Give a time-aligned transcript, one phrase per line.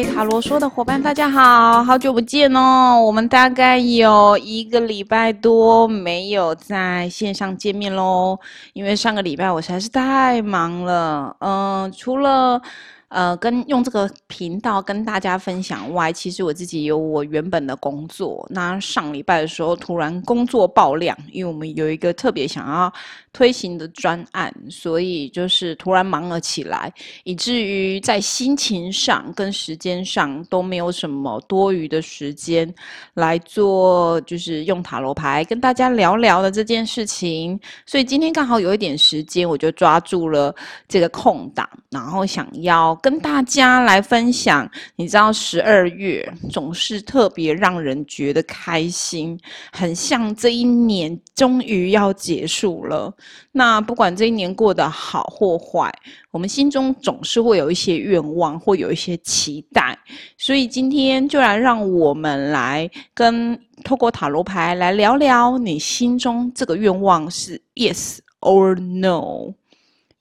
[0.00, 2.98] 位塔罗说的伙伴，大家好，好久不见哦！
[3.04, 8.38] 我们大概有一个礼拜多没有在线上见面喽，
[8.72, 12.62] 因为上个礼拜我实在是太忙了，嗯，除了。
[13.10, 18.46] 呃，跟用这个频道跟大家分享外，其实我自己有我原本的工作。
[18.50, 22.92] 那上礼拜的时候，突然工作爆量，因为我们有一个特别想要
[23.32, 26.92] 推行的专案，所以就是突然忙了起来，
[27.24, 32.72] 以至于在心情上跟时间上都没有什么多余的时间
[33.14, 37.58] 来做，就是用塔罗牌跟大家聊聊的这件事情。
[37.86, 40.54] 所以今天刚好有一点时间，我就抓住了
[40.88, 42.90] 这个空档，然后想要。
[43.02, 49.38] 跟大家来分享，你知道十二月总是特别让人觉得开心，
[49.72, 53.14] 很像这一年终于要结束了。
[53.52, 55.92] 那不管这一年过得好或坏，
[56.30, 59.98] 我们心中总是会有一些愿望，会有一些期待。
[60.36, 69.54] 所以今天就来让我们来跟透过塔罗牌来聊聊，你心中这个愿望是 yes or no。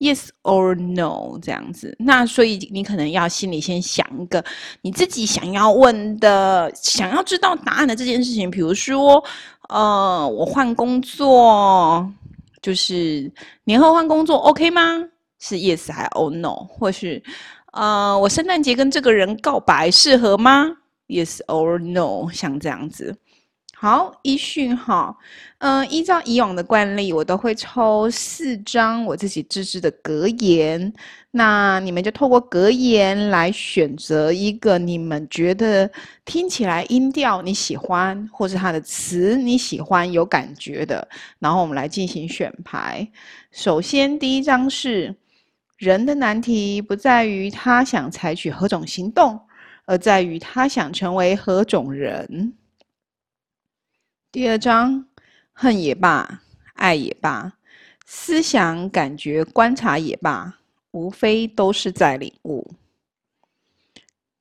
[0.01, 4.41] Yes or no 这样子，那所以你可能要心里先想一个
[4.81, 8.49] 你自己想要问的、想要知道答案的这件事情。
[8.49, 9.21] 比如说，
[9.67, 12.09] 呃，我换工作，
[12.61, 13.31] 就是
[13.63, 15.03] 年后换工作，OK 吗？
[15.39, 16.55] 是 Yes 还 Oh no？
[16.69, 17.21] 或是，
[17.71, 20.75] 呃，我圣诞节跟这个人告白适合吗
[21.07, 22.29] ？Yes or no？
[22.31, 23.15] 像这样子。
[23.81, 25.15] 好，一讯哈，
[25.59, 30.91] 嗯，依照以往的惯例，我都会抽四张我自己自制的格言，
[31.31, 35.89] 那你们就透过格言来选择一个你们觉得
[36.25, 41.07] 听起来音调你喜欢，或是它的词你喜欢有感觉的，
[41.39, 43.07] 然后我们来进行选牌。
[43.53, 45.15] 首先，第一张是
[45.77, 49.39] 人的难题不在于他想采取何种行动，
[49.85, 52.53] 而在于他想成为何种人。
[54.31, 55.07] 第二章，
[55.53, 56.43] 恨也罢，
[56.75, 57.53] 爱也罢，
[58.05, 60.59] 思想、感觉、观察也罢，
[60.91, 62.75] 无非都是在领悟。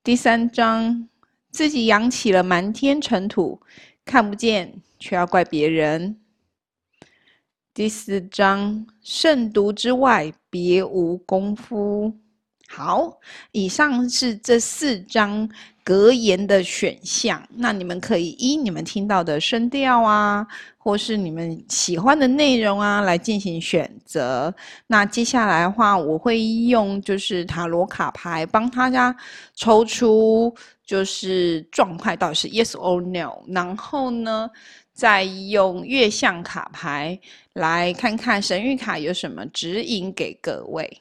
[0.05, 1.09] 第三章，
[1.51, 3.63] 自己扬起了满天尘土，
[4.05, 6.21] 看不见却要怪别人。
[7.73, 12.15] 第四章，慎独之外，别无功夫。
[12.69, 13.19] 好，
[13.53, 15.49] 以上是这四章
[15.89, 17.43] 格言的选项。
[17.57, 24.55] 那你们可以依你们听到的声调啊，或是你们喜欢的内容啊，来进行选择。
[24.87, 29.17] 那接下来的话，我会用就是塔罗卡牌帮大家
[29.55, 30.55] 抽出
[30.85, 34.51] 就是状态到底是 yes or no，然后呢，
[34.93, 37.19] 再用月相卡牌
[37.55, 41.01] 来看看神谕卡有什么指引给各位。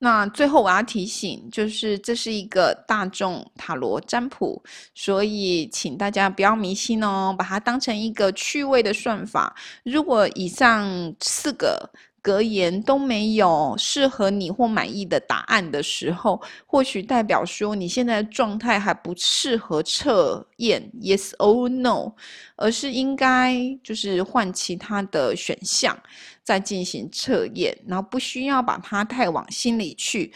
[0.00, 4.60] 那最后我要提醒，就是这是一个大众塔罗占卜，
[4.94, 9.54] 所以请大家不要迷信哦，把它当成一个趣味的算法。
[9.84, 11.90] 如果以上四个。
[12.22, 22.12] 格言都没有适合你或满意的答案的时候，或许代表说你现在状态还不适合测验 yes or no，
[22.56, 25.96] 而是应该就是换其他的选项
[26.44, 30.32] 再进行测验，然后不需要把它太往心里去。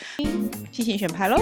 [0.72, 1.38] 进行选牌喽。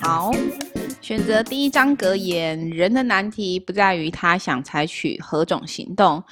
[0.00, 0.30] 好。
[1.04, 6.24] 选择第一张格言：人的难题不在于他想采取何种行动，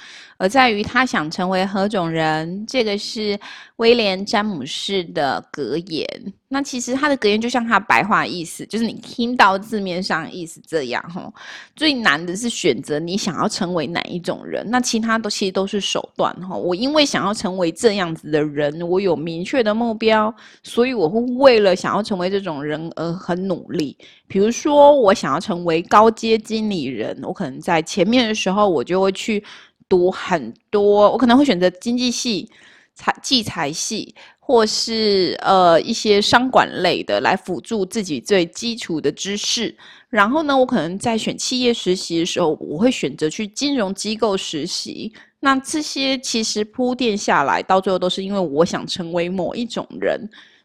[0.43, 2.65] 而在于他想成为何种人。
[2.67, 3.39] 这个是
[3.77, 6.05] 威廉詹姆士的格言。
[6.49, 11.31] 那其实他的格言就像他白话意思，就是你听到字面上意思这样哈。
[11.77, 16.53] 最难的是选择你想要成为哪一种人，那其他都其实都是手段哈。
[16.57, 23.97] 我因为想要成为这样子的人，我有明确的目标，所以我会为了想要成为这种人而很努力。
[24.27, 29.43] 比如说，我想要成为高阶经理人，我可能在前面的时候，我就会去
[29.93, 32.49] 读很多，我可能会选择经济系、
[32.95, 34.15] 财、计财系。
[34.45, 39.73] 或是呃一些商管类的来辅助自己最基础的知识，
[40.09, 45.13] 然后呢，我可能在选企业实习的时候，我会选择去金融机构实习。
[45.39, 50.19] 那这些其实铺垫下来，到最后都是因为我想成为某一种人，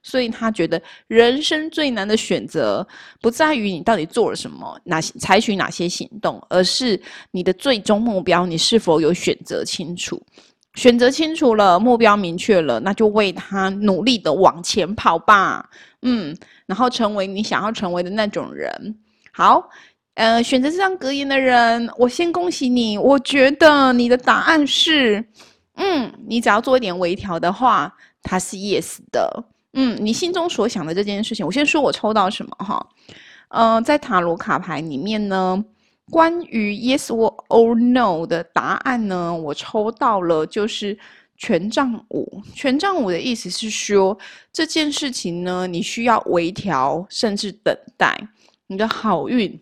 [0.08, 2.86] 所以他觉得人生最难的选择
[3.20, 6.98] 不在于你到底做了什么，哪些采取哪些行动，而是
[7.30, 10.18] 你的最终目标你是否有选择清楚。
[10.76, 15.68] 选择清楚了，目标明确了，那就为他努力的往前跑吧。
[16.02, 16.34] 嗯，
[16.64, 18.96] 然后成为你想要成为的那种人。
[19.32, 19.68] 好，
[20.14, 22.96] 呃，选择这张格言的人，我先恭喜你。
[22.96, 25.22] 我觉得你的答案是，
[25.74, 29.44] 嗯，你只要做一点微调的话，它是 yes 的。
[29.80, 32.84] 嗯，你心中所想的这件事情，我先说我抽到什么哈。
[33.50, 35.64] 呃，在塔罗卡牌里面呢，
[36.10, 37.06] 关于 yes
[37.48, 40.98] or no 的答案呢，我抽到了就是
[41.36, 42.42] 权杖五。
[42.56, 44.18] 权杖五的意思是说，
[44.52, 48.20] 这件事情呢，你需要微调，甚至等待
[48.66, 49.56] 你的好运，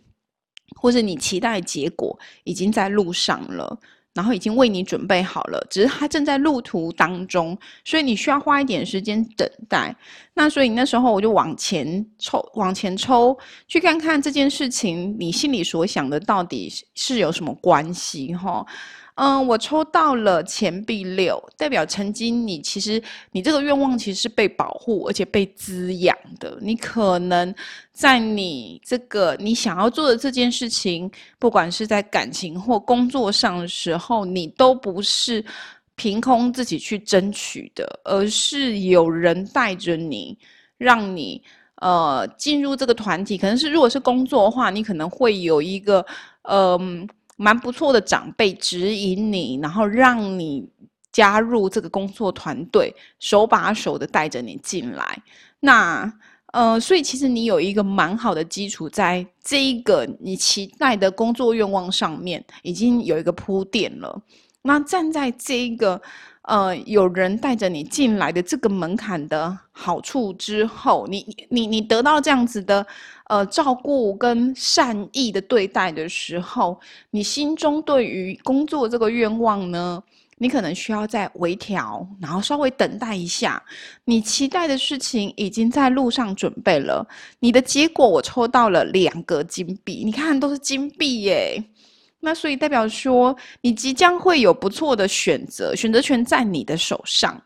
[0.81, 3.79] 或者你期待结果已经在路上了。
[4.17, 9.95] 然后已经为你准备好了，只是它正在路途当中，所以你需要花一点时间等待。
[10.33, 13.37] 那所以那时候我就往前抽，往前抽，
[13.69, 18.65] 去看看这件事情你心里所想的到底是有什么关系哈。
[19.17, 23.03] 嗯，我抽到了钱币六，代表曾经你其实
[23.33, 26.59] 你这个愿望其实是被保护而且被滋养的。
[26.61, 27.55] 你可能
[27.95, 35.43] 在你这个你想要做的这件事情，不管是在感情或工作上的时候，你都不是
[35.95, 40.37] 凭空自己去争取的，而是有人带着你，
[40.77, 41.43] 让你
[41.77, 43.39] 呃进入这个团体。
[43.39, 46.05] 可能是如果是工作的话，你可能会有一个
[46.43, 47.09] 嗯。
[47.37, 50.69] 蛮不错的长辈指引你，然后让你
[51.13, 55.23] 加入这个工作团队，手把手的带着你进来。
[55.61, 56.13] 那
[56.53, 64.23] 呃，所以其实你有一个蛮好的基础，在这一个你期待的工作愿望上面，已经有一个铺垫了。
[64.63, 66.01] 那站在这一个。
[66.47, 72.87] 呃，有人带着你进来的这个门槛的好处之后，你你你得到这样子的
[73.25, 76.79] 呃照顾跟善意的对待的时候，
[77.11, 80.01] 你心中对于工作这个愿望呢，
[80.39, 83.61] 你可能需要再微调，然后稍微等待一下。
[84.05, 87.05] 你期待的事情已经在路上准备了，
[87.41, 91.61] 你的结果我抽到了两个金币，你看都是金币耶。
[92.27, 97.41] 那所以代表说，你即将会有不错的选择，选择权在你的手上，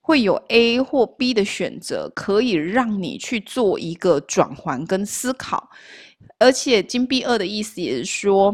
[0.00, 5.70] 会有 A 或 B 的选择，可以让你去做一个转换跟思考。
[6.40, 8.52] 而且金币二的意思也是说，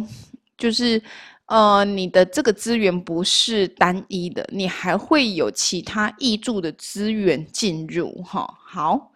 [0.59, 1.03] 就是
[1.47, 8.23] 呃，你的这个资源不是单一的，你还会有其他挹注的资源进入。
[8.23, 9.10] 哈，好。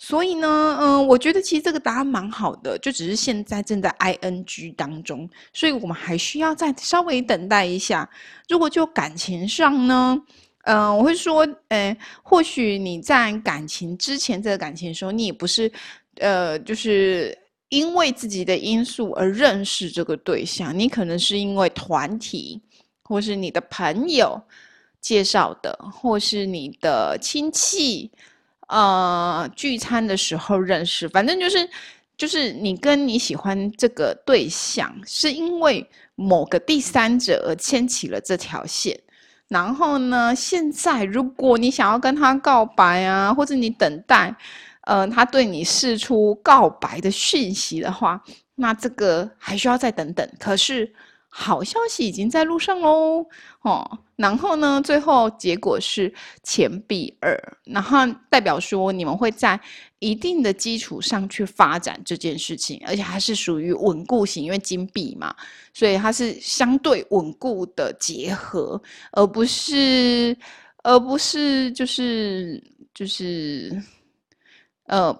[0.00, 8.08] 所以呢，嗯，我觉得其实这个答案蛮好的，就只是现在正在 ing 当中，所以我们还需要再稍微等待一下。
[8.48, 10.16] 如果就感情上呢，
[10.62, 15.70] 嗯，我会说，呃，或许你在感情之前这个感情的时候，你也不是，
[16.20, 17.36] 呃，就是
[17.68, 22.60] 因为自己的因素而认识这个对象，你可能是因为团体
[23.02, 24.40] 或是你的朋友
[25.00, 28.08] 介绍的，或是你的亲戚。
[28.68, 31.68] 呃，聚餐的时候认识，反正就是，
[32.16, 38.98] 就是你跟你喜欢这个对象，是因为某个第三者而牵起了这条线。
[39.48, 44.34] 然后呢，现在如果你想要跟他告白啊，或者你等待，
[44.82, 48.22] 呃，他对你释出告白的讯息的话，
[48.54, 50.28] 那这个还需要再等等。
[50.38, 50.92] 可是。
[51.28, 53.24] 好消息已经在路上喽，
[53.62, 57.98] 哦，然后呢，最后结果是钱币二，然后
[58.30, 59.60] 代表说你们会在
[59.98, 65.34] 一定的基础上去发展这件事情，而且它是属于稳固型，因为金币嘛，
[65.74, 68.80] 所以它是相对稳固的结合，
[69.12, 70.36] 而不是，
[70.82, 72.62] 而不是就是
[72.94, 73.70] 就是，
[74.86, 75.14] 呃，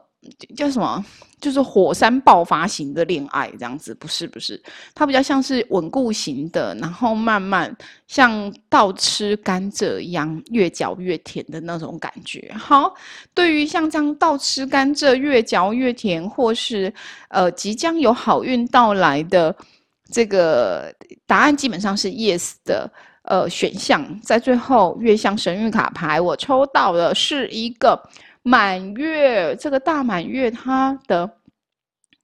[0.57, 1.05] 叫什么？
[1.41, 4.61] 就是火山爆发型的恋爱这样子，不是不是，
[4.93, 7.75] 它比较像是稳固型的，然后慢慢
[8.09, 12.53] 像倒吃甘蔗一样，越嚼越甜的那种感觉。
[12.59, 12.93] 好，
[13.33, 16.93] 对于像这样倒吃甘蔗越嚼越甜，或是
[17.29, 19.55] 呃即将有好运到来的
[20.11, 20.93] 这个
[21.25, 22.91] 答案，基本上是 yes 的
[23.23, 24.05] 呃选项。
[24.21, 27.97] 在最后月相神谕卡牌，我抽到的是一个。
[28.49, 31.31] 满月，这个大满月，它的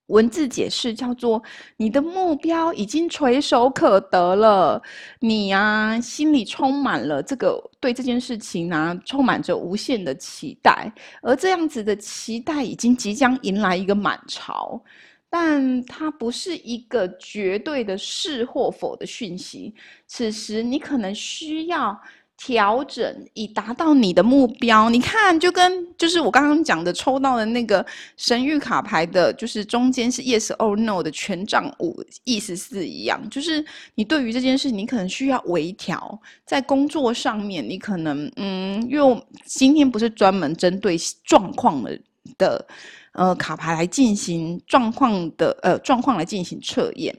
[0.07, 1.43] 文字解释叫做：
[1.77, 4.83] 你的目标已经垂手可得了，
[5.21, 10.91] 你呀心里充满了这个对这件事情呢，充满着无限的期待，
[11.21, 14.83] 而这样子的期待已经即将迎来一个满潮，
[15.29, 19.75] 但它不是一个绝对的是或否的讯息，
[20.07, 22.01] 此时你可能需要。
[22.37, 27.85] 调整以达到你的目标，你看，就跟就是我刚刚讲的抽到的那个
[28.17, 33.65] 神谕卡牌的，就是中间是 yes or no 的权杖五，意思是一样，就是
[33.95, 41.99] 你对于这件事，你可能需要微调，在工作上面，你可能嗯，用今天不是专门针对状况的
[42.37, 42.67] 的
[43.13, 47.15] 呃卡牌来进行状况的呃状况来进行测验。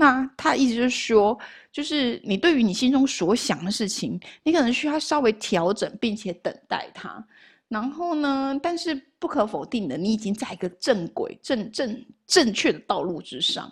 [0.00, 1.38] 那他意思就是说，
[1.70, 7.22] 就是你对于你心中所想的事情，你可能需要稍微调整，并且等待它。
[7.68, 13.70] 然后呢，但是不可否定的，你已经在一个正轨、正正正确的道路之上。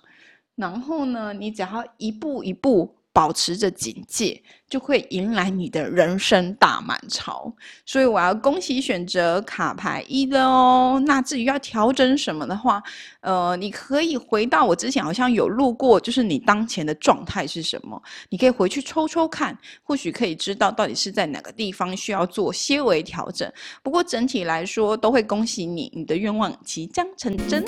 [0.55, 2.95] 然后呢，你只要一步一步。
[3.19, 7.53] 保持着警戒，就会迎来你的人生大满潮。
[7.85, 11.03] 所以我要恭喜选择卡牌一的哦。
[11.05, 12.81] 那至于要调整什么的话，
[13.19, 23.53] 呃，你可以回到我之前好像有录过，就是你当前的状态是什么，你可以回去抽抽看，或许可以知道到底是在哪个地方需要做些微调整。
[23.83, 27.65] 不过整体来说，都会恭喜你，你的愿望即将成真。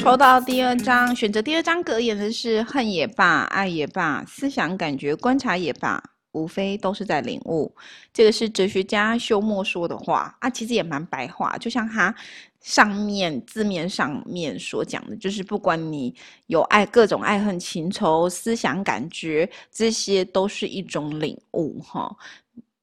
[0.00, 6.02] 抽到第二张，选择第二张格言的是恨也罢，爱也罢，思想、感觉、观察也罢，
[6.32, 7.70] 无非都是在领悟。
[8.10, 12.14] 这个是哲学家休谟说的话啊，其实也蛮白话，就像他
[12.62, 16.14] 上面字面上面所讲的，就是不管你
[16.46, 22.10] 有爱各种爱恨情仇、思想、感觉，这些都是一种领悟哈。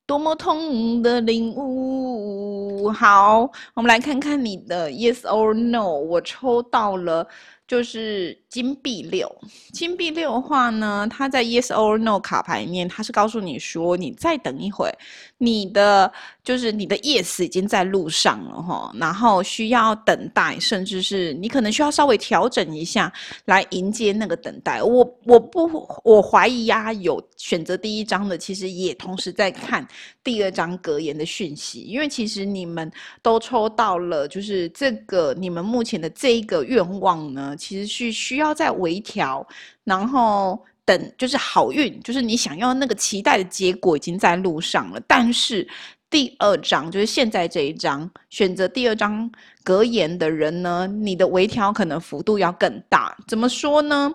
[0.07, 2.89] 多么痛的领悟！
[2.89, 3.41] 好，
[3.75, 5.87] 我们来看看你的 yes or no。
[5.87, 7.27] 我抽到了。
[7.67, 9.29] 就是金币六，
[9.73, 14.89] 金币六的话呢，它在 Yes or No 卡牌面，它是告诉你说，你再等一会，
[15.37, 16.11] 你的
[16.43, 23.11] 就是你的 Yes 已经在路上了哈，然后需要等待，甚至是你可能需要稍微调整一下
[23.45, 24.81] 来迎接那个等待。
[24.81, 29.85] 我我不我怀疑呀，有选择第一张的，其实也同时在看
[30.23, 32.89] 第二张格言的讯息，因为其实你们
[33.21, 37.55] 都抽到了，就是这个你们目前的这一个愿望呢。
[37.57, 39.45] 其实是需需要再微调，
[39.83, 45.01] 然后等就是好运，就是你想要那个期待的结果已经在路上了。
[45.07, 45.67] 但是
[46.07, 49.27] 第二章就是现在这一章，选择第二章
[49.63, 53.17] 格言的人呢，你的微调可能幅度要更大。
[53.27, 54.13] 怎么说呢？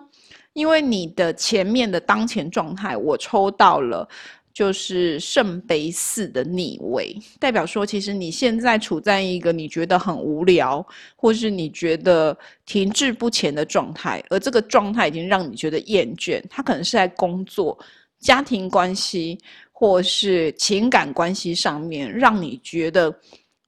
[0.53, 4.07] 因为你的前面的当前状态，我抽到了。
[4.53, 16.39] 就是圣杯四的逆位，代表说，其实你现在处在一个你觉得很无聊，或是你觉得停滞不前的状态，而这个状态已经让你觉得厌倦。
[16.51, 17.75] 它可能是在工作、
[18.19, 19.39] 家庭关系
[19.71, 23.11] 或是情感关系上面，让你觉得，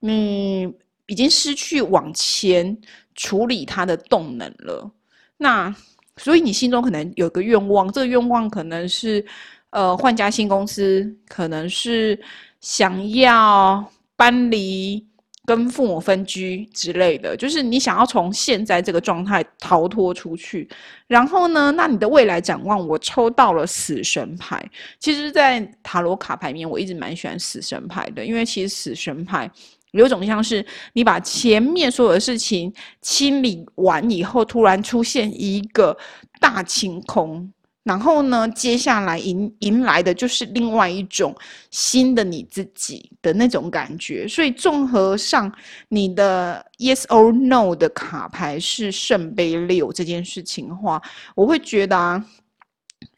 [0.04, 0.72] 嗯，
[1.08, 2.78] 已经失去往前
[3.16, 4.92] 处理它的动能了。
[5.36, 5.76] 那
[6.18, 9.26] 所以你心中可能有个愿望，这个愿望可能是。
[9.72, 12.18] 呃，换家新公司可能是
[12.62, 13.84] 想要
[14.16, 15.06] 搬离
[15.46, 20.68] 跟父母分居之类的，就是你想要从现在这个状态逃脱出去。
[21.08, 24.64] 然后呢，那你的未来展望，我抽到了死神牌。
[25.00, 29.52] 其实，在塔罗卡牌面，我一直蛮喜欢死神牌的，因为其实死神牌
[29.92, 35.96] 有种像是你把前面所有的事情清理完以后，突然出现一个
[36.40, 37.52] 大清空。
[37.86, 41.36] 然后呢，接下来迎迎来的就是另外一种
[41.70, 44.28] 新的你自己的那种感觉。
[44.28, 45.54] 所以综合上，
[45.90, 51.00] 你的 Yes or No 的卡牌是圣杯六这件事情的话，
[51.36, 52.26] 我会觉得啊，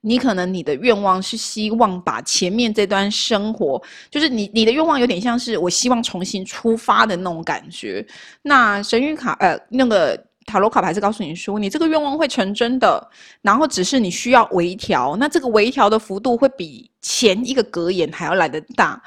[0.02, 3.82] 你可能你的愿望是希望把前面这段生活，
[4.12, 8.06] 就是你你的愿望有点像是我希望重新出发的那种感觉。
[8.42, 10.27] 那神谕卡呃那个。
[10.48, 13.06] 塔罗卡牌是告诉你说，你这个愿望会成真的，
[13.42, 15.16] 然后只是你需要微调。
[15.18, 19.00] 那这个微调的幅度会比前一个格言还要来得大，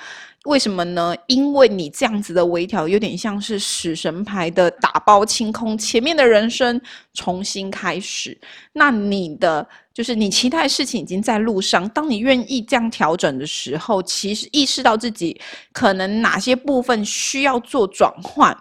[0.45, 1.17] 为什么呢？
[1.29, 6.79] 因为你这样子的微调，有点像是死神牌的打包清空，前面的人生
[7.15, 8.39] 重新开始。
[8.75, 15.41] 那你的就是你其他的事情已经在路上，当你愿意这样调整的时候，其实意识到自己
[15.73, 18.55] 可能哪些部分需要做转换。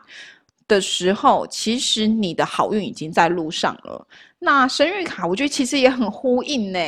[0.69, 4.07] 的时候，其实你的好运已经在路上了。
[4.41, 6.79] 那神谕卡，我觉得其实也很呼应呢，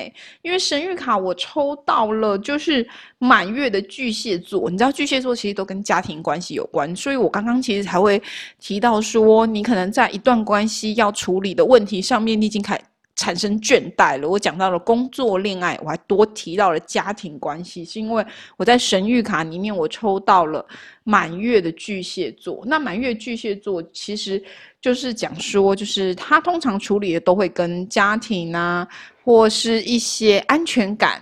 [0.41, 4.69] 因为神谕卡我抽到了，就是满月的巨蟹座。
[4.69, 8.21] 你知道巨蟹座其实都跟家庭关系有关，所以我刚刚其实才会
[8.57, 12.79] 提到说，你可能在一段关系要处理的问题上面，你已经开。
[13.15, 14.27] 产生倦怠了。
[14.29, 18.25] 我讲到了工作、恋爱，我还多提到了家庭关系，是因为
[18.57, 20.65] 我在神谕卡里面我抽到了
[21.03, 22.63] 满月的巨蟹座。
[22.65, 24.43] 那满月巨蟹座其实
[24.79, 28.87] 就是讲说，就是他通常处理的都会跟家庭啊，
[29.23, 31.21] 或是一些安全感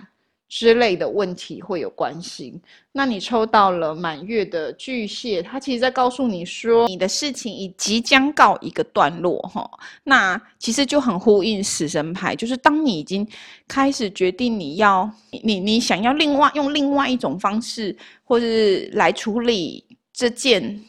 [0.50, 2.60] 之类的问题会有关系。
[2.90, 9.70] 那你抽到了满月的巨蟹，它其实在告诉你说，你的事情已即将告一个段落，哈。
[10.02, 13.24] 那其实就很呼应死神牌，就是当你已经
[13.68, 15.08] 开始决定你要
[15.44, 20.82] 你你想要另外用另外一种方式，或是来处理这件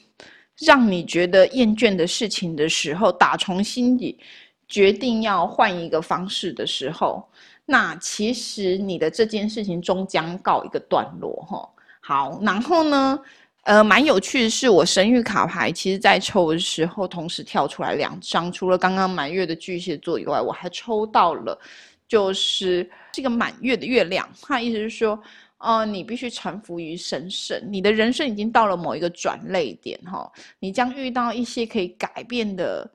[0.57, 4.17] 让你觉得厌倦的事情的时候，打从心底
[4.67, 7.23] 决定要换一个方式的时候。
[7.71, 11.69] 那其实你的这件事情终将告一个段落，哈。
[12.01, 13.17] 好，然后呢，
[13.63, 21.57] 呃，蛮有趣的是，我神谕卡牌其实在抽的时候，同时跳出来两张，除了刚刚满月的巨蟹座以外，我还抽到了，
[22.09, 24.27] 就是这个满月的月亮。
[24.41, 25.17] 它意思是说，
[25.59, 32.91] 呃，你必须臣服于神圣，你的人生已经到了某一个转泪点，哈，你将遇到一些可以改变的，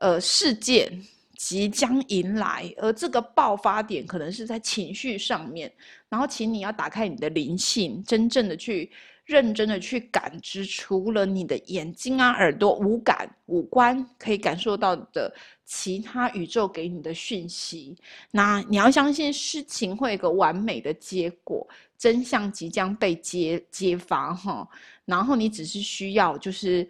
[0.00, 0.90] 呃，事件。
[1.36, 5.70] 即将迎来，而这个爆发点可能是在情绪上面。
[6.08, 8.90] 然后，请你要打开你的灵性，真正的去
[9.24, 15.32] 认真的去感知，除了你的眼睛啊、耳朵、五感、五官可以感受到的
[15.64, 17.96] 其他宇宙给你的讯息。
[18.30, 21.66] 那你要相信事情会有个完美的结果，
[21.98, 24.68] 真相即将被揭揭发哈。
[25.04, 26.88] 然后你只是需要就是。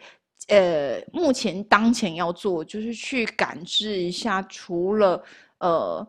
[0.48, 5.22] 呃，目前当前要做就是去感知一下，除了
[5.58, 6.06] 呃，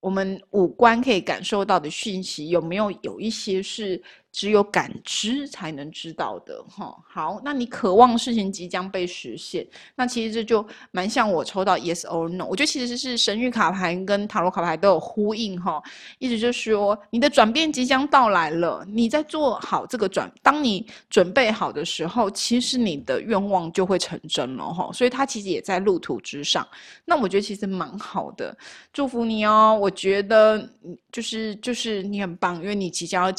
[0.00, 4.02] 我们五官可以感受到的讯息，有没有有一些是。
[4.32, 6.96] 只有感知才能知道的，哈。
[7.06, 12.46] 好，那你渴望事情即将被实现，那其实这就蛮像我抽到 yes or no。
[12.46, 15.82] 我觉得其实是神谕卡牌跟塔罗卡牌都有呼应，哈。
[16.18, 24.90] 意思就是说，你的转变即将到来了，你在做好这个转，当你准备好的时候，其实你的愿望就会成真了，哈。
[24.94, 26.66] 所以它其实也在路途之上。
[27.04, 28.56] 那我觉得其实蛮好的，
[28.94, 29.78] 祝福你哦。
[29.78, 30.66] 我觉得
[31.12, 33.34] 就是就是你很棒，因为你即将要。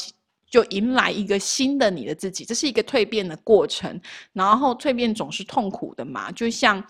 [0.54, 4.00] 就迎来一个新的你的自己，这是一个蜕变的过程。
[4.32, 6.80] 然后蜕变总是痛苦的嘛，就像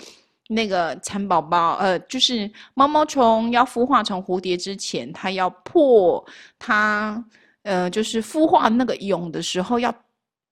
[0.48, 6.22] 那个蚕宝宝，呃，就是毛毛虫要孵化成蝴蝶之前，它要破
[6.58, 7.24] 它，
[7.62, 9.90] 呃，就是孵化那个蛹的时候要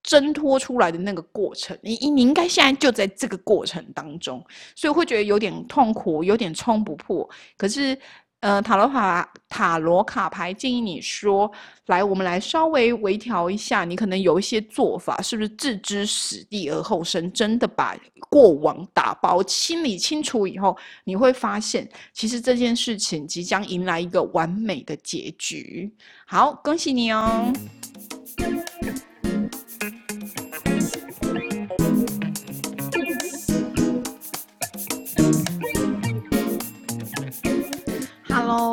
[0.02, 1.78] 挣脱出来的那个过程。
[1.82, 4.42] 你你应该现在就在这个过程当中，
[4.74, 7.28] 所以会觉得有点痛苦，有点冲不破。
[7.58, 7.94] 可是。
[8.42, 11.50] 呃，塔罗卡塔罗卡牌建议你说，
[11.86, 17.32] 来，我们来稍微微调一下，你可能有一些做法，是不是置之死地而后生？
[17.32, 17.96] 真的把
[18.28, 25.94] 过往打包清理清楚以后，你会发现，其实这件事情即将迎来一个完美的结局。
[26.26, 27.52] 好，恭喜你哦！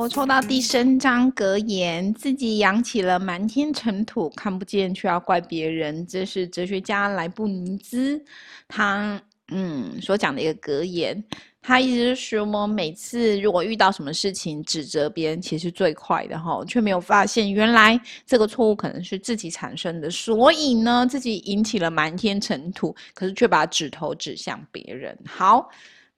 [0.09, 6.05] 抽到第三张格言，自己扬起了满天尘土，看不见却要怪别人。
[6.07, 8.19] 这是哲学家莱布尼兹
[8.67, 11.23] 他嗯所讲的一个格言。
[11.61, 25.15] 他意思是说，每次如果遇到什么事情指责别人，其实最快的哈，却没有发现原来这个错误可能是自己产生的，所以呢，自己引起了满天尘土，可是却把指头指向别人。
[25.27, 25.69] 好。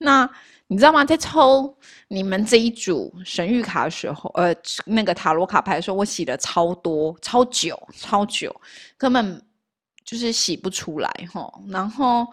[0.04, 0.28] 那
[0.66, 1.06] 你知道吗？
[1.06, 8.56] 在抽你们这一组神谕卡的时候，呃，那个塔罗卡牌的时候，我洗了超多、超久、超久，
[8.98, 9.40] 根本
[10.04, 11.54] 就是洗不出来哈。
[11.68, 12.26] 然后，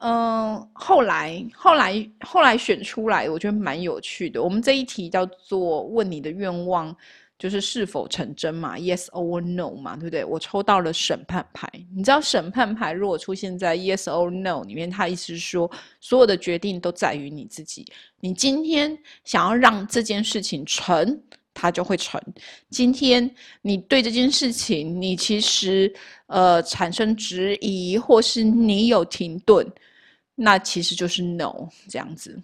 [0.00, 4.42] 嗯，后来、后来、后来选出来，我觉得蛮有趣的。
[4.42, 6.94] 我们这一题叫做“问你的愿望”。
[7.38, 10.24] 就是是否成真嘛？Yes or No 嘛，对不对？
[10.24, 11.70] 我抽到了审判牌。
[11.94, 15.70] 你知道审判牌如果出现在 Yes or No 里面，它意思是说，
[16.00, 17.86] 所有的决定都在于你自己。
[18.18, 21.16] 你今天想要让这件事情成，
[21.54, 22.20] 它就会成。
[22.70, 23.30] 今天
[23.62, 25.94] 你对这件事情，你其实
[26.26, 29.64] 呃产生质疑，或是你有停顿，
[30.34, 32.36] 那其实就是 No 这样子。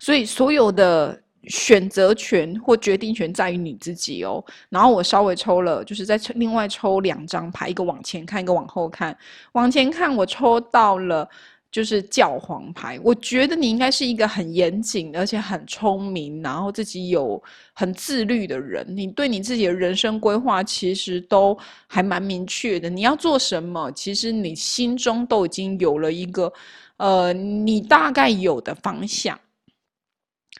[0.00, 1.22] 所以所有的。
[1.48, 4.44] 选择权或决定权在于你自己哦。
[4.68, 9.16] 然后我稍微抽了，就是在另外抽两张牌，一个往前看，一个往后看。
[9.52, 11.28] 往前看，我抽到了
[11.70, 13.00] 就是教皇牌。
[13.02, 18.86] 我觉得你应该是一个很严谨，而且很聪明，然后自己有很自律的人。
[18.88, 22.90] 你对你自己的人生规划其实都还蛮明确的。
[22.90, 26.52] 你要做什么，其实你心中都已经有了一个
[26.98, 29.38] 呃，你大概有的方向。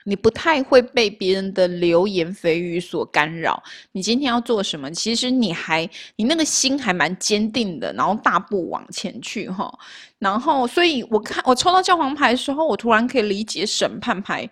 [0.04, 3.62] 你不太会被别人的流言蜚语所干扰。
[3.92, 4.90] 你今天要做什么？
[4.90, 9.72] 其实你还你那个心还蛮坚定的，然后大步往前去哈。
[10.18, 14.48] 然后，所以我看我抽到教皇牌的时候，我突然可以理解审判牌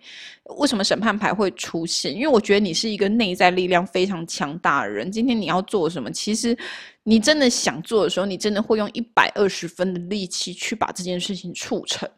[0.57, 5.09] 为什么审判牌会出现，因为我觉得你是一个内在力量非常强大的人。
[5.09, 6.11] 今天你要做什么？
[6.11, 6.57] 其实
[7.03, 12.09] 你真的想做的时候，你真的会用一百二十分的力气去把这件事情促成。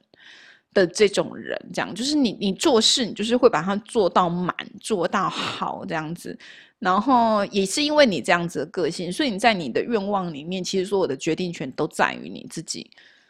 [0.73, 6.38] 的这种人，这样就是你，你做事你就是会把它做到满，做到好这样子。
[6.79, 12.89] 然后也是因为你这样子的个性，所以你在你的愿望里面，其实所有的决定权都在于你自己。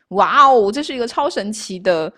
[0.10, 2.12] 哇哦，这是一个超神奇的，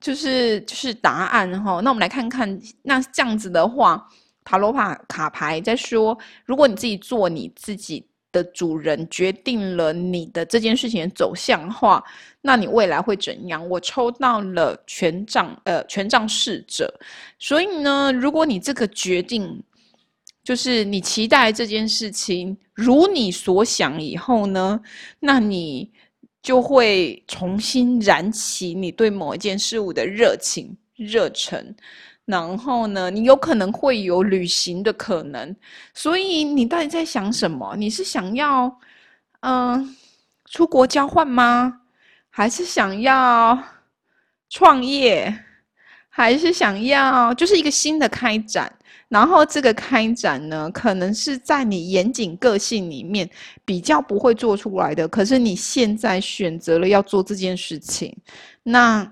[0.00, 1.80] 就是就是答案哈。
[1.80, 4.08] 那我们来看看，那这样子的话，
[4.44, 8.06] 塔罗牌卡牌在说，如果你自己做你自己。
[8.30, 12.02] 的主人决定了你的这件事情走向的话，
[12.40, 13.66] 那你未来会怎样？
[13.68, 16.92] 我抽到了权杖，呃，权杖侍者。
[17.38, 19.62] 所以呢，如果你这个决定
[20.44, 24.80] 就是你期待这件事情如你所想以后呢，
[25.20, 25.90] 那你
[26.42, 31.74] 就会重新燃起你对某一件事物的热情、热忱。
[32.28, 35.56] 然后呢，你有可能会有旅行的可能，
[35.94, 37.74] 所以你到底在想什么？
[37.74, 38.70] 你是想要
[39.40, 39.96] 嗯
[40.50, 41.80] 出国交换吗？
[42.28, 43.58] 还是想要
[44.50, 45.34] 创业？
[46.10, 48.70] 还是想要就是一个新的开展？
[49.08, 53.26] 然后这个开展呢，可能是在你严谨个性里面
[53.64, 58.14] 比较不会做出来的，可是你现在选择了要做这件事情，
[58.62, 59.10] 那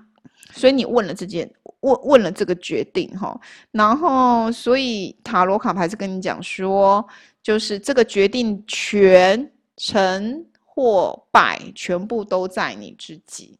[0.53, 1.49] 所以你问了这件。
[1.87, 3.39] 问问了这个决定哈，
[3.71, 7.05] 然后所以塔罗卡牌是跟你讲说，
[7.41, 13.57] 就是这个决定权成或败，全部都在你自己。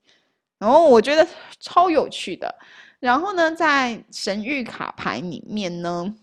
[0.60, 1.28] 然后我觉得
[1.60, 2.54] 超有趣的。
[3.00, 6.13] 然后呢，在神谕卡牌里面呢，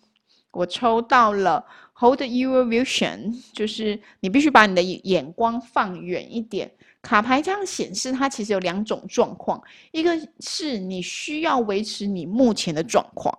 [0.51, 1.65] 我抽到了
[1.95, 6.71] Hold your vision，就是你必须把你的眼光放远一点。
[7.05, 9.63] 卡牌这样显示，它其实有两种状况，
[9.93, 13.33] 一个是你需要维持你目前的状况，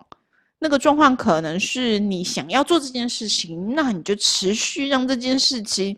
[0.60, 5.94] 那个状况可能是你想要做这件事情，那你就持续让这件事情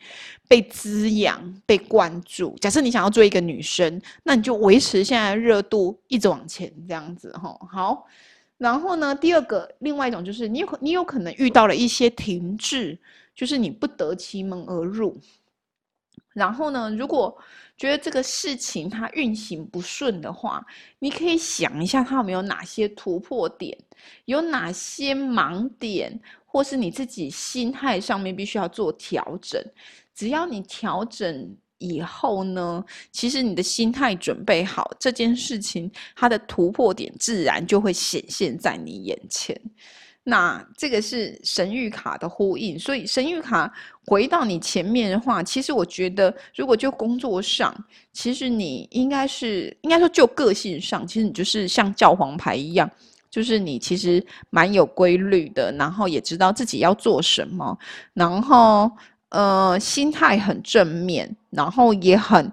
[0.49, 2.57] 被滋养、被关注。
[2.61, 7.55] 假设你想要做一个女生，那你就维持现在的热度，一直往前这样子哈。
[7.71, 8.07] 好，
[8.57, 12.99] 然后呢，第二个，另外一种就是你有你有可能遇到了一些停滞，
[13.37, 15.17] 就是你不得其门而入。
[16.39, 17.37] 然后呢，如果
[17.77, 20.65] 觉得这个事情它运行不顺的话，
[20.99, 23.77] 你可以想一下它有没有哪些突破点，
[24.25, 29.63] 有哪些盲点，或是你自己心态上面必须要做调整。
[30.15, 39.57] 只要你调整以后呢，其实你的心态准备好，这件事情它的突破点自然就会显现在你眼前。
[40.31, 43.73] 那这个是神谕卡的呼应，所以神谕卡
[44.05, 47.75] 回到你前面的话，其实我觉得，如果就工作上，
[48.13, 52.91] 其实你应该是应该说就个性上，其实你就是像教皇牌一样，
[53.31, 57.79] 就是你其实蛮有规律的，然后也知道自己要做什么，
[58.13, 58.91] 然后
[59.31, 62.53] 呃心态很正面，然后也很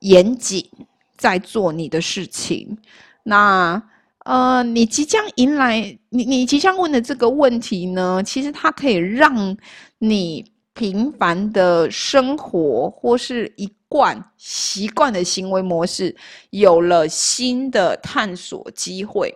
[0.00, 0.68] 严谨
[1.16, 2.76] 在做你的事情，
[3.22, 3.80] 那。
[4.24, 9.56] 呃，你即将迎来你你即将问的这个问题呢，其实它可以让
[9.98, 16.14] 你平凡的生活或是一贯习惯的行为模式
[16.50, 19.34] 有了新的探索机会。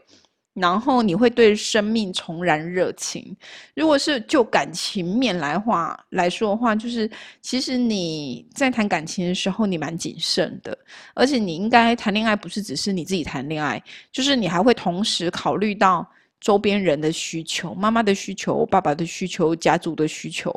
[0.56, 3.36] 然后你会对生命重燃热情。
[3.74, 7.08] 如果是就感情面来话来说的话，就是
[7.42, 10.76] 其实你在谈感情的时候，你蛮谨慎的，
[11.14, 16.08] 而且你应该谈恋爱不是只是你自己谈恋爱，就是你还会同时考虑到
[16.40, 20.50] 周边人的需求、妈妈的需求、爸爸的需求、家族的需求，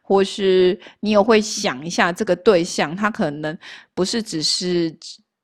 [0.00, 3.58] 或是你也会想一下这个对象，他可能
[3.94, 4.96] 不是只是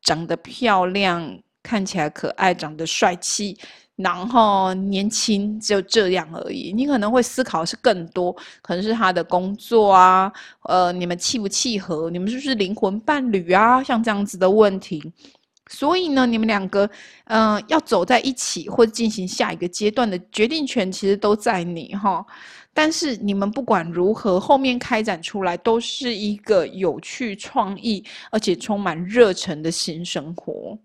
[0.02, 3.58] 长得漂亮、看起来可爱、长得帅气。
[3.96, 8.30] 然后年轻就这样而已，你可能会思考是更多，
[8.60, 10.30] 可能是他的工作啊，
[10.64, 15.02] 呃，你们契不契合，你们是不是灵魂伴侣啊，像这样子的问题。
[15.68, 16.88] 所以呢，你们两个，
[17.24, 22.24] 嗯，要走在一起或进行下一个阶段的决定权，其实都在你哈。
[22.72, 30.78] 但是你们不管如何，后面开展出来都是一个有趣、创意而且充满热忱的新生活。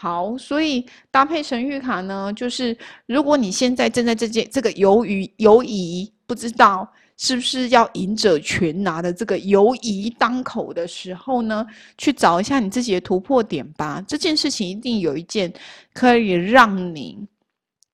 [0.00, 14.00] 好，所以搭配神谕卡呢，就是如果你现在正在这件这个犹豫犹疑，不知道是不是要赢者全拿的这个犹疑当口的时候呢，去找一下你自己的突破点吧。
[14.06, 15.52] 这件事情一定有一件
[15.92, 17.18] 可以让你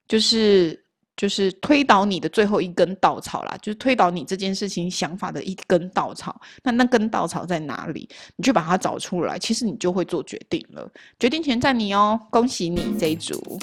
[0.07, 0.79] 就是
[1.17, 6.41] 就是推倒你的最后一根稻草啦，就是推倒你这件事情想法的一根稻草。
[6.63, 8.09] 那那根稻草在哪里？
[8.37, 10.91] 你去把它找出来，其实你就会做决定了。
[11.21, 13.59] 决定权在你哦，恭喜你这一组。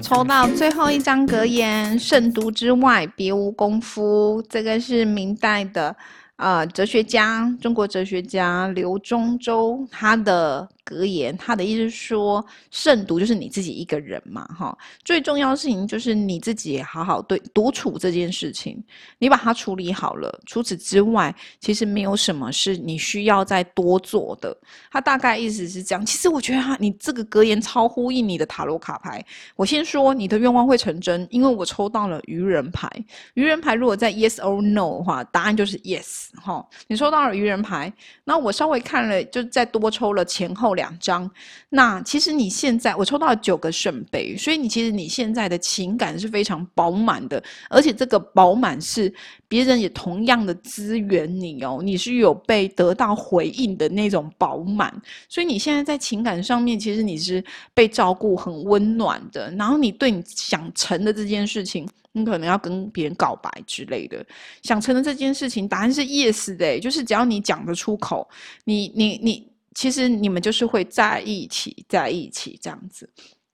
[0.00, 4.44] 抽到最后一张格言：慎独之外，别无功夫。
[4.46, 5.96] 这个是明代的。
[6.36, 10.68] 呃，哲学家，中国哲学家刘忠周，他的。
[10.84, 18.82] 格言，他的意思是说，慎独就是你自己一个人嘛，哈，最重要的事情就是你自己好好对独处这件事情，
[19.20, 20.40] 你把它处理好了。
[20.44, 24.54] 除此之外，其实没有什么是你需要再多做的。
[24.90, 26.04] 他大概意思是这样。
[26.04, 29.24] 其实我觉得哈，你这个格言超呼应你的塔罗卡牌。
[29.54, 32.90] 我先说，你的愿望会成真，因为我抽到了愚人牌。
[33.34, 36.66] 愚人牌如果在 yes or no 的话，答案就是 yes 哈。
[36.88, 37.92] 你抽到了愚人牌，
[38.24, 40.72] 那我稍微看了，就再多抽了前后。
[40.72, 41.30] 两张，
[41.68, 49.12] 那其实你现在我抽到了九个圣杯，所以你其实你现在的情感是非常饱满的，而且这个饱满是
[49.48, 54.90] 别人也同样的资源你哦，你是有被得到回应的那种饱满，
[55.28, 64.24] 所以你现在在情感上面其实你是被照顾很温暖的，然后你对你想成的这件事情，你可能要跟别人告白之类的，
[64.62, 68.28] 想成的这件事情，答案是 yes 的，就是只要你讲得出口，
[68.64, 69.50] 你你你。
[69.74, 73.08] 其实你们就是会在一起，在一起这样子。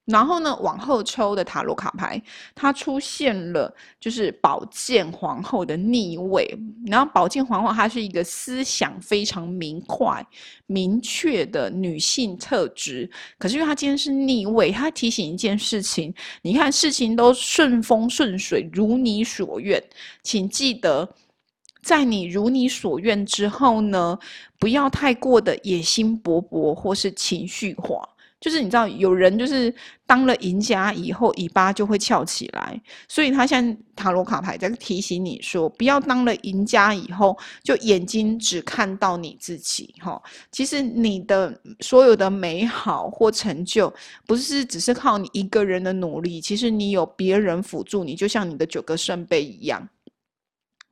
[0.09, 2.21] 然后呢，往后抽的塔罗卡牌，
[2.55, 6.59] 它出现了就是宝剑皇后的逆位。
[6.87, 10.27] 然后宝剑皇后她是一个思想非常明快、
[10.67, 13.09] 明确的女性特质。
[13.39, 19.83] 可是因为她今天是逆位，她提醒一件事情：你看事情都顺风顺水，如你所愿，
[20.23, 21.09] 请记得。
[21.81, 24.19] 在你如你所愿之后呢，
[24.59, 28.07] 不要太过的野心勃勃或是情绪化。
[28.41, 29.75] 就是你知道，有人就是
[30.07, 32.81] 当了赢家以后，尾巴就会翘起来。
[33.09, 39.93] 所以他现在塔罗卡牌在提醒你说，不要当了赢家以后，就眼睛只看到你自己。
[39.99, 40.23] 哈，
[40.53, 43.93] 其实你的所有的美好或成就，
[44.27, 49.89] 不是只是靠你一个人的努力，其实你有别人辅助你，就像你的九个圣杯一样。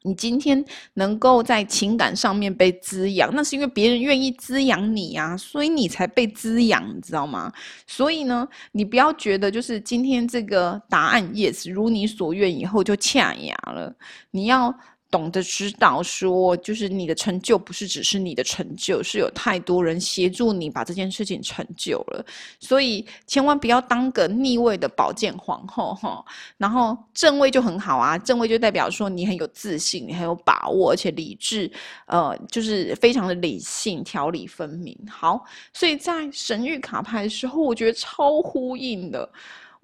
[0.06, 0.64] 你今天
[0.94, 7.52] 能够在情感上面被滋养，那是因为别人愿意滋养你啊，所以你才被滋养，你知道吗？
[7.86, 13.92] 所以呢，你不要觉得就是今天这个答案 yes 如你所愿以后就恰牙了，
[14.30, 14.72] 你要。
[15.10, 22.24] 懂得知道说，就是你的成就不是只是你的成就，是有太多人协助你把这件事情成就了。
[22.60, 26.24] 所以千万不要当个逆位的宝剑皇后哈。
[26.58, 31.70] 然后正位就很好啊，正位就代表说你很有自信，你很有把握，而且理智，
[32.06, 34.96] 呃，就是非常的理性，条理分明。
[35.08, 39.28] 好，所以在神谕卡牌的时候，我觉得超呼应的。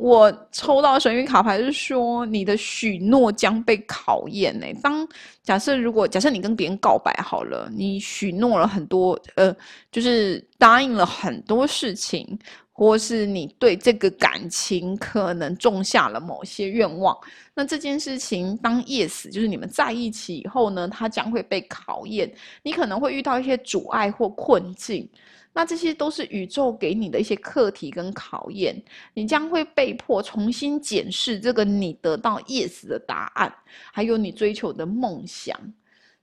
[0.03, 4.67] 我抽到神谕卡牌是说，你的许诺将被考验呢。
[4.83, 5.07] 当
[5.43, 9.55] 假设如果假设你跟别人告白好了，你许诺了很多，呃，
[9.91, 12.39] 就是答应了很多事情，
[12.71, 17.17] 或是你对这个感情可能种下了某些愿望，
[17.55, 25.09] 那这件事情当 yes，就是你们在一起以后呢，它将会被考验，你可能会遇到一些阻碍或困境。
[25.55, 28.75] 那这些都是宇宙给你的一些课题跟考验，
[29.13, 33.55] 你将会被迫重新检视这个你得到 yes 的答案，
[33.93, 35.59] 还有你追求的梦想，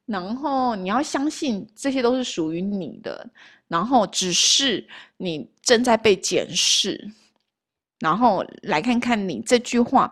[0.06, 3.28] 然后你要相信这些都是属于你的，
[3.67, 7.12] 然后只是你正在被检视，
[8.00, 10.12] 然后来看看你这句话，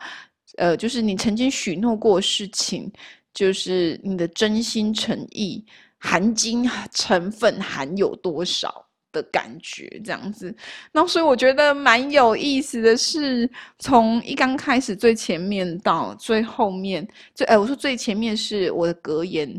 [0.58, 2.92] 呃，就是你曾经许诺过事情，
[3.34, 5.64] 就是你的真心诚意
[6.00, 8.87] 含金成分含有多少。
[9.18, 10.56] 的感觉这样子，
[10.92, 13.50] 那所以我觉得蛮有意思的是，
[13.80, 19.50] 从一刚开始最前面到最后面，最哎，我说最前面是我的格言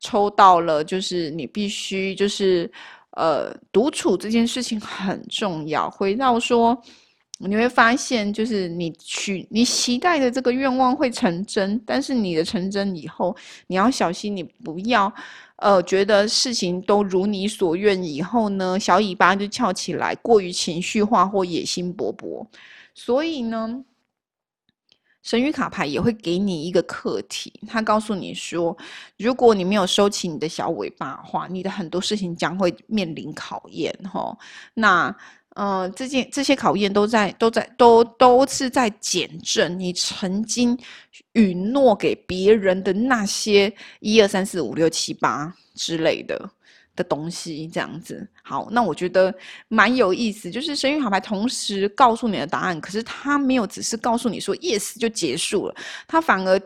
[0.00, 2.70] 抽到了，就是你必须就是
[3.12, 5.88] 呃独处这件事情很重要。
[5.88, 6.76] 回到说，
[7.46, 15.12] 你会发现就是你去你期待的这个愿望会成真，但是你的成真以后，你要小心，你不要。
[15.56, 22.44] 呃，觉得事情都如你所愿以后呢，小尾巴就翘起来，过于情绪化或野心勃勃。
[22.92, 23.84] 所以呢，
[25.22, 28.76] 神谕卡牌也会给你一个课题，他告诉你说，
[29.16, 33.96] 如果你没有收起你的小尾巴的话，你的很多事情将会面临考验。
[34.12, 34.36] 哈，
[34.74, 35.16] 那。
[35.54, 40.78] 呃，这件这些考验都在都在都都是在检证你曾经
[41.32, 46.50] 允诺给别人的那些一二三四五六七八之类的。
[46.96, 48.24] 的东西，这样子。
[48.44, 49.34] 好，那我觉得
[49.66, 55.74] 蛮有意思，就是神谕卡牌同时告诉你的答案，可是他没有只是告诉你说 yes 就结束了，
[56.06, 56.56] 他反而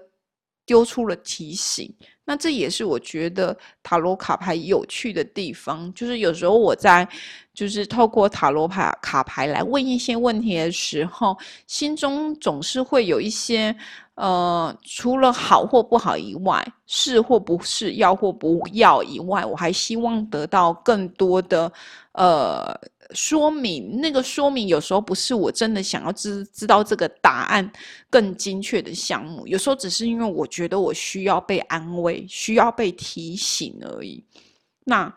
[0.66, 1.90] 丢出了提醒。
[2.28, 7.08] 那这也是我觉得塔罗卡牌有趣的地方，就是有时候我在
[7.54, 11.34] 就是透过塔罗牌卡牌来问一些问题的时候，
[11.66, 13.74] 心中总是会有一些。
[14.18, 21.72] 呃，除了好或不好以外，是或不是，要或不要以外，我还希望得到更多的
[22.14, 22.76] 呃
[23.14, 24.00] 说明。
[24.00, 27.70] 那个说明有时候不是我真的想要知知道这个答案
[28.11, 34.24] 更精确的项目，有时候只是因为我觉得我需要被安慰，需要被提醒而已。
[34.83, 35.14] 那。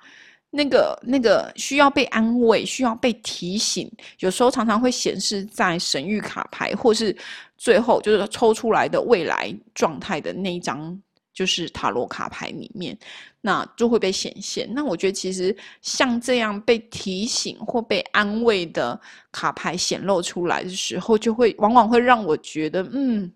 [0.54, 7.16] 那个那个需要被安慰、需要被提醒，有时候常常会显示在神谕卡牌，或是
[7.62, 11.00] 最后就是抽出来的未来状态的那一张，
[11.32, 12.98] 就是塔罗卡牌里面，
[13.40, 14.68] 那就会被显现。
[14.74, 19.00] 那我觉得其实像这样被提醒或被安慰的
[19.32, 23.32] 卡牌显露出来的时候，就会往往会让我觉得，嗯，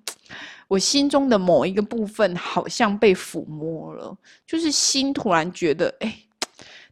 [0.67, 6.17] 我心中的某一个部分好像被抚摸了，就是心突然觉得，哎。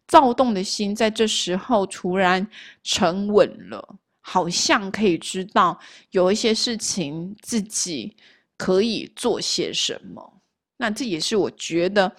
[0.05, 2.45] 躁动的心在这时候突然
[2.83, 5.77] 沉稳了，好像可以知道
[6.11, 8.15] 有一些事情自己
[8.57, 10.41] 可以做些什么。
[10.77, 12.11] 那这也是我觉得，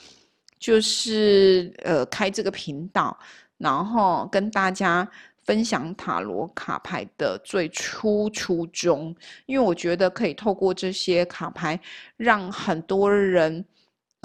[0.58, 3.18] 就是呃开这个频道，
[3.56, 5.10] 然后跟大家
[5.44, 11.80] 分享塔罗卡牌的最初初衷，因为我觉得可以透过这些卡牌，
[12.18, 13.64] 让很多人。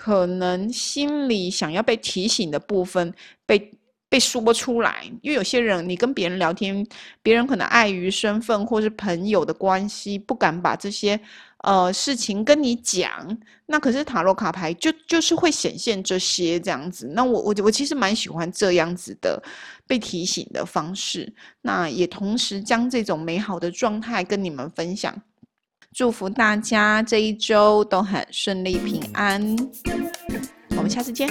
[0.02, 3.14] 可能心里想要被提醒的部分
[3.46, 3.78] 被
[4.10, 6.86] 被说出来，因为有些人你跟别人聊天，
[7.22, 11.20] 别人可能碍于身份或是朋友的关系，不敢把这些
[11.60, 13.38] 呃事情跟你讲。
[13.68, 17.08] 那可是塔罗卡牌就就是会显现这些这样子。
[17.14, 19.42] 那我我我其实蛮喜欢这样子的
[19.86, 21.32] 被提醒的方式。
[21.62, 25.14] 那也同时将这种美好的状态跟你们分享。
[25.94, 29.56] 祝福大家这一周都很顺利平安，
[30.72, 31.28] 我们下次见。